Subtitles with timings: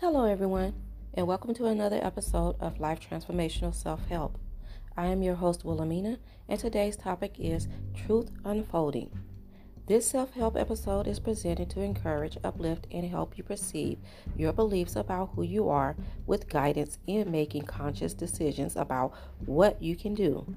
[0.00, 0.74] Hello, everyone,
[1.14, 4.38] and welcome to another episode of Life Transformational Self Help.
[4.94, 6.18] I am your host, Wilhelmina,
[6.50, 9.10] and today's topic is Truth Unfolding.
[9.86, 13.96] This self help episode is presented to encourage, uplift, and help you perceive
[14.36, 19.14] your beliefs about who you are with guidance in making conscious decisions about
[19.46, 20.54] what you can do.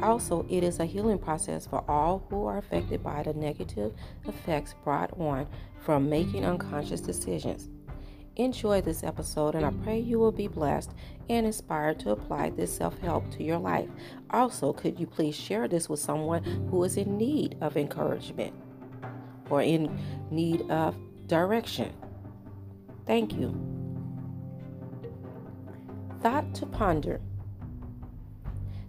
[0.00, 3.92] Also, it is a healing process for all who are affected by the negative
[4.24, 5.48] effects brought on
[5.80, 7.70] from making unconscious decisions.
[8.36, 10.90] Enjoy this episode, and I pray you will be blessed
[11.28, 13.88] and inspired to apply this self help to your life.
[14.30, 18.52] Also, could you please share this with someone who is in need of encouragement
[19.50, 19.96] or in
[20.32, 20.96] need of
[21.28, 21.92] direction?
[23.06, 23.54] Thank you.
[26.20, 27.20] Thought to ponder.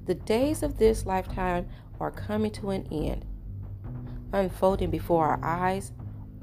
[0.08, 3.26] The days of this lifetime are coming to an end,
[4.34, 5.92] unfolding before our eyes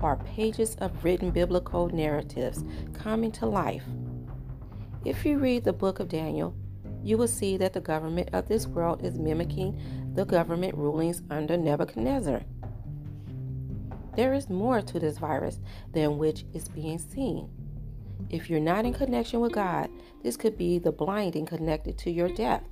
[0.03, 3.85] are pages of written biblical narratives coming to life.
[5.05, 6.55] If you read the book of Daniel,
[7.03, 9.81] you will see that the government of this world is mimicking
[10.15, 12.43] the government rulings under Nebuchadnezzar.
[14.15, 15.59] There is more to this virus
[15.93, 17.49] than which is being seen.
[18.29, 19.91] If you're not in connection with God,
[20.23, 22.63] this could be the blinding connected to your death.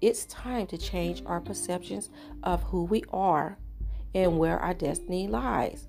[0.00, 2.10] It's time to change our perceptions
[2.42, 3.56] of who we are
[4.14, 5.88] and where our destiny lies.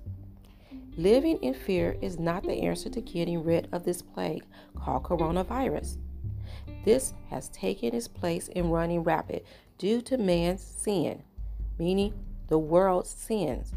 [0.96, 4.44] Living in fear is not the answer to getting rid of this plague
[4.76, 5.98] called coronavirus.
[6.84, 9.42] This has taken its place in running rapid
[9.76, 11.22] due to man's sin,
[11.78, 12.14] meaning
[12.48, 13.72] the world's sins.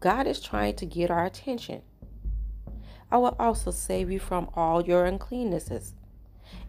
[0.00, 1.82] God is trying to get our attention.
[3.10, 5.92] I will also save you from all your uncleannesses,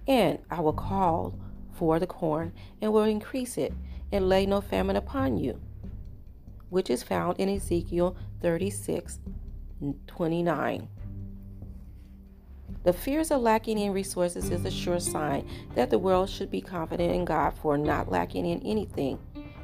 [0.08, 1.40] and I will call
[1.72, 3.74] for the corn and will increase it,
[4.12, 5.60] and lay no famine upon you
[6.74, 9.20] which is found in Ezekiel 36
[10.08, 10.88] 29.
[12.84, 16.62] The fears of lacking in resources is a sure sign that the world should be
[16.62, 19.20] confident in God for not lacking in anything.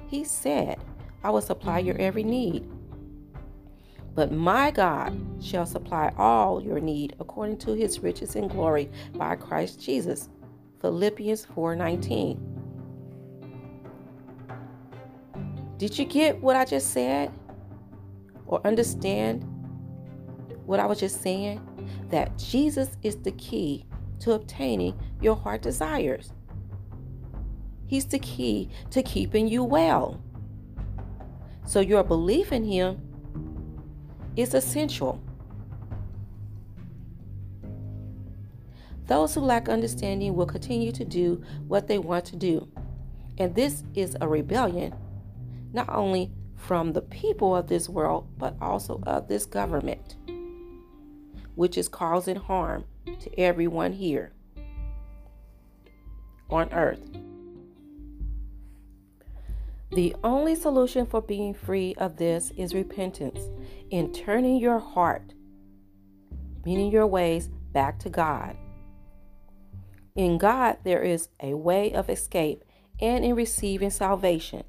[0.07, 0.79] He said,
[1.23, 2.69] I will supply your every need.
[4.15, 9.35] But my God shall supply all your need according to his riches and glory by
[9.35, 10.29] Christ Jesus.
[10.81, 12.48] Philippians 4:19.
[15.79, 17.31] Did you get what I just said?
[18.45, 19.45] Or understand
[20.65, 21.61] what I was just saying?
[22.09, 23.85] That Jesus is the key
[24.19, 26.33] to obtaining your heart desires.
[27.87, 30.21] He's the key to keeping you well.
[31.65, 32.99] So your belief in Him
[34.35, 35.23] is essential.
[39.05, 42.67] Those who lack understanding will continue to do what they want to do.
[43.37, 44.93] And this is a rebellion
[45.73, 50.15] not only from the people of this world, but also of this government,
[51.55, 52.85] which is causing harm
[53.19, 54.33] to everyone here
[56.49, 57.01] on earth.
[59.91, 63.39] The only solution for being free of this is repentance
[63.89, 65.33] in turning your heart,
[66.63, 68.55] meaning your ways, back to God.
[70.15, 72.63] In God, there is a way of escape
[72.99, 74.63] and in receiving salvation.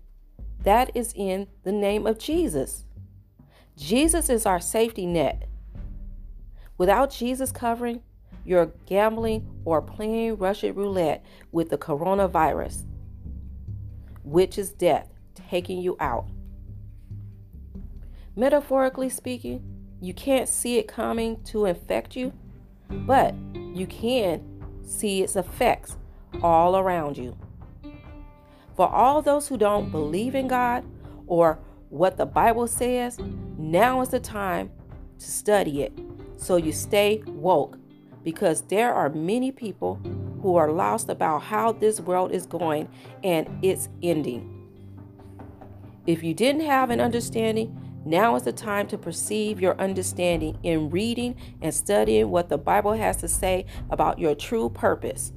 [0.63, 2.85] That is in the name of Jesus.
[3.77, 5.49] Jesus is our safety net.
[6.77, 8.03] Without Jesus covering,
[8.45, 12.85] you're gambling or playing Russian roulette with the coronavirus,
[14.23, 16.27] which is death taking you out.
[18.37, 19.63] Metaphorically speaking,
[20.01, 22.33] you can't see it coming to infect you,
[22.89, 23.35] but
[23.75, 24.43] you can
[24.83, 25.97] see its effects
[26.43, 27.37] all around you.
[28.75, 30.85] For all those who don't believe in God
[31.27, 31.59] or
[31.89, 33.19] what the Bible says,
[33.59, 34.71] now is the time
[35.19, 35.93] to study it
[36.37, 37.79] so you stay woke
[38.23, 40.01] because there are many people
[40.43, 42.89] who are lost about how this world is going
[43.23, 44.57] and its ending.
[46.07, 50.89] If you didn't have an understanding, now is the time to perceive your understanding in
[50.89, 55.33] reading and studying what the Bible has to say about your true purpose.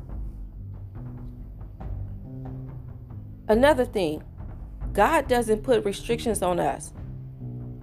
[3.53, 4.23] Another thing,
[4.93, 6.91] God doesn't put restrictions on us,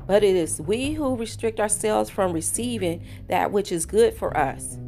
[0.05, 4.79] but it is we who restrict ourselves from receiving that which is good for us.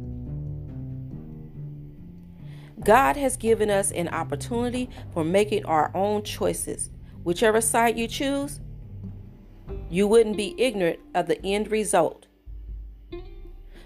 [2.83, 6.89] God has given us an opportunity for making our own choices.
[7.23, 8.59] Whichever side you choose,
[9.89, 12.27] you wouldn't be ignorant of the end result.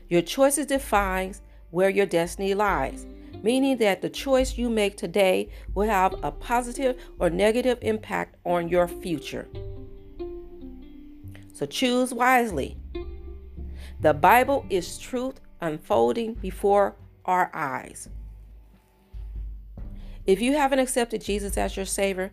[0.10, 3.06] Your choices defines where your destiny lies
[3.44, 8.70] meaning that the choice you make today will have a positive or negative impact on
[8.70, 9.48] your future.
[11.54, 12.78] So choose wisely.
[14.02, 16.96] The Bible is truth unfolding before
[17.26, 18.10] our eyes.
[20.26, 22.32] If you haven't accepted Jesus as your Savior,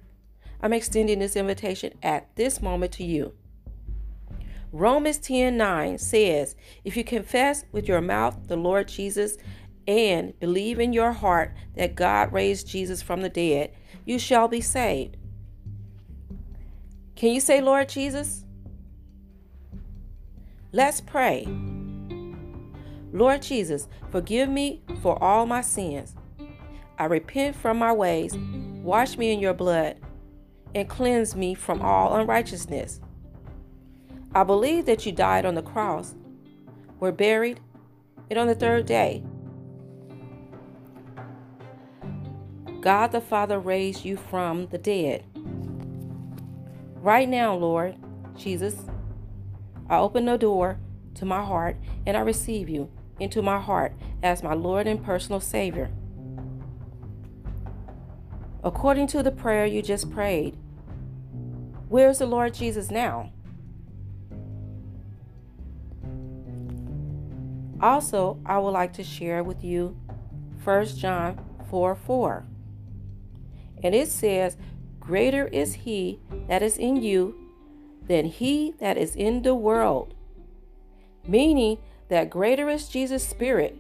[0.61, 3.33] I'm extending this invitation at this moment to you.
[4.73, 9.39] Romans 10 9 says, If you confess with your mouth the Lord Jesus
[9.87, 13.73] and believe in your heart that God raised Jesus from the dead,
[14.05, 15.17] you shall be saved.
[17.17, 18.45] Can you say, Lord Jesus?
[20.73, 21.47] Let's pray.
[23.13, 26.15] Lord Jesus, forgive me for all my sins.
[26.99, 28.35] I repent from my ways.
[28.83, 29.99] Wash me in your blood
[30.75, 33.01] and cleanse me from all unrighteousness.
[34.35, 36.17] I believe that you died on the cross,
[36.99, 37.61] were buried,
[38.29, 39.23] and on the third day,
[42.85, 45.25] God the Father raised you from the dead.
[46.97, 47.97] Right now, Lord
[48.37, 48.77] Jesus,
[49.89, 50.79] I open the door
[51.15, 55.41] to my heart and I receive you into my heart as my Lord and personal
[55.41, 55.91] Savior.
[58.63, 60.55] According to the prayer you just prayed,
[61.89, 63.33] where's the Lord Jesus now?
[67.81, 69.97] Also, I would like to share with you
[70.65, 72.45] 1 John 4 4.
[73.85, 74.57] And it says,
[74.99, 77.37] Greater is he that is in you
[78.07, 80.15] than he that is in the world.
[81.29, 81.79] Meaning
[82.09, 83.77] that greater is Jesus' Spirit,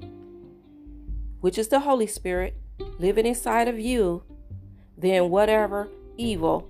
[1.41, 2.55] which is the Holy Spirit,
[2.99, 4.23] living inside of you,
[4.97, 6.69] than whatever evil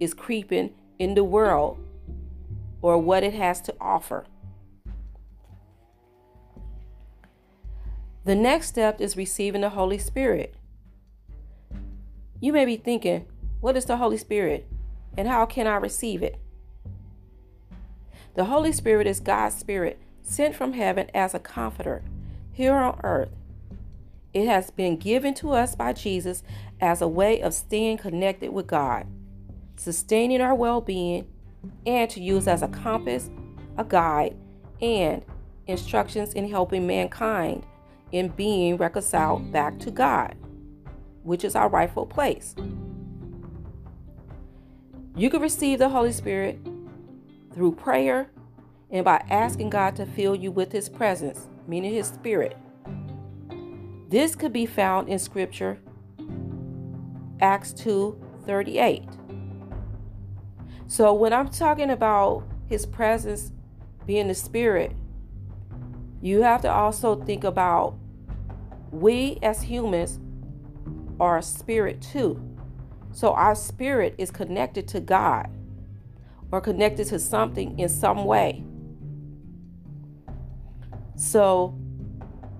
[0.00, 1.78] is creeping in the world
[2.82, 4.26] or what it has to offer.
[8.24, 10.54] The next step is receiving the Holy Spirit.
[12.46, 13.26] You may be thinking,
[13.60, 14.68] what is the Holy Spirit
[15.18, 16.36] and how can I receive it?
[18.36, 22.04] The Holy Spirit is God's Spirit sent from heaven as a comforter
[22.52, 23.30] here on earth.
[24.32, 26.44] It has been given to us by Jesus
[26.80, 29.08] as a way of staying connected with God,
[29.74, 31.26] sustaining our well being,
[31.84, 33.28] and to use as a compass,
[33.76, 34.36] a guide,
[34.80, 35.24] and
[35.66, 37.66] instructions in helping mankind
[38.12, 40.36] in being reconciled back to God,
[41.26, 42.54] which is our rightful place.
[45.16, 46.58] You can receive the Holy Spirit
[47.52, 48.30] through prayer
[48.90, 52.56] and by asking God to fill you with His presence, meaning His Spirit.
[54.08, 55.78] This could be found in Scripture,
[57.40, 59.02] Acts 2 38.
[60.86, 63.50] So when I'm talking about His presence
[64.06, 64.92] being the Spirit,
[66.22, 67.98] you have to also think about
[68.92, 70.20] we as humans
[71.20, 72.40] are a spirit too.
[73.12, 75.48] So our spirit is connected to God
[76.52, 78.64] or connected to something in some way.
[81.16, 81.78] So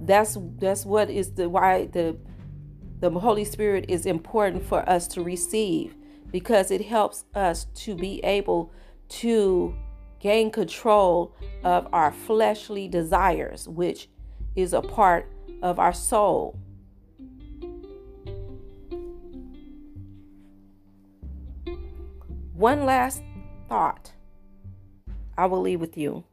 [0.01, 2.17] that's that's what is the why the
[3.01, 5.95] the Holy Spirit is important for us to receive
[6.31, 8.73] because it helps us to be able
[9.09, 9.75] to
[10.19, 14.09] gain control of our fleshly desires, which
[14.55, 15.31] is a part
[15.63, 16.59] of our soul.
[22.57, 23.23] One last
[23.69, 24.13] thought
[25.37, 26.25] I will leave with you.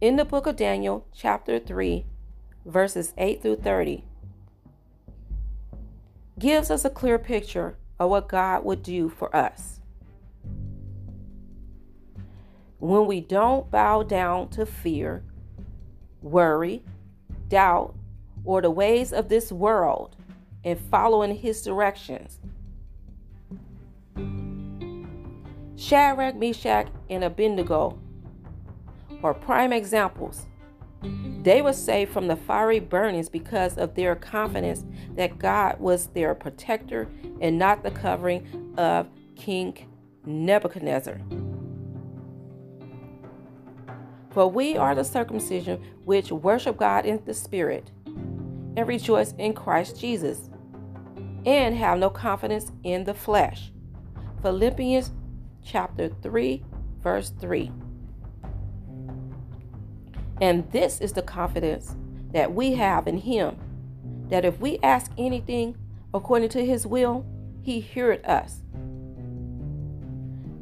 [0.00, 2.06] In the book of Daniel, chapter 3,
[2.64, 4.04] verses 8 through 30,
[6.38, 9.80] gives us a clear picture of what God would do for us.
[12.78, 15.24] When we don't bow down to fear,
[16.20, 16.84] worry,
[17.48, 17.96] doubt,
[18.44, 20.14] or the ways of this world
[20.62, 22.38] and follow in his directions.
[25.82, 27.98] Shadrach, Meshach, and Abednego
[29.20, 30.46] are prime examples.
[31.42, 34.84] They were saved from the fiery burnings because of their confidence
[35.16, 37.08] that God was their protector
[37.40, 39.76] and not the covering of King
[40.24, 41.20] Nebuchadnezzar.
[44.30, 49.98] For we are the circumcision which worship God in the Spirit and rejoice in Christ
[49.98, 50.48] Jesus
[51.44, 53.72] and have no confidence in the flesh.
[54.42, 55.10] Philippians
[55.64, 56.64] chapter 3,
[57.00, 57.70] verse 3.
[60.40, 61.96] And this is the confidence
[62.32, 63.56] that we have in Him
[64.28, 65.76] that if we ask anything
[66.14, 67.24] according to His will,
[67.62, 68.62] He heareth us.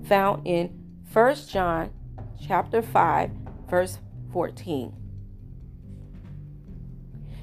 [0.04, 0.68] Found in
[1.12, 1.90] 1 John
[2.40, 3.30] chapter 5
[3.68, 3.98] verse
[4.32, 4.92] 14.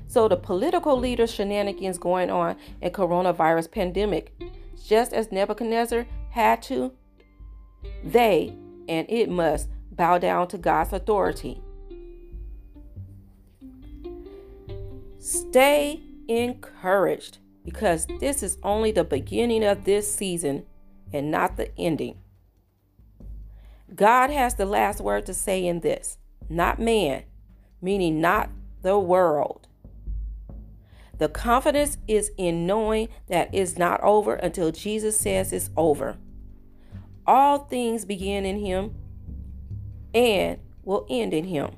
[0.08, 4.34] So the political leader shenanigans going on in coronavirus pandemic,
[4.86, 6.94] just as Nebuchadnezzar had to,
[8.04, 8.56] they
[8.88, 11.62] and it must bow down to God's authority.
[15.20, 20.66] Stay encouraged because this is only the beginning of this season
[21.12, 22.18] and not the ending.
[23.94, 26.18] God has the last word to say in this,
[26.50, 27.24] not man,
[27.82, 28.50] meaning not
[28.82, 29.68] the world.
[31.18, 36.18] The confidence is in knowing that it's not over until Jesus says it's over.
[37.28, 38.96] All things begin in Him
[40.14, 41.72] and will end in Him.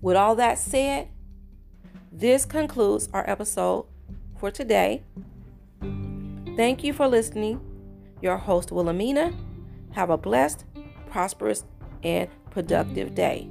[0.00, 1.08] With all that said,
[2.10, 3.84] this concludes our episode
[4.38, 5.02] for today.
[6.56, 7.60] Thank you for listening.
[8.22, 9.34] Your host, Wilhelmina.
[9.92, 10.64] Have a blessed,
[11.10, 11.64] prosperous,
[12.02, 13.48] and productive day.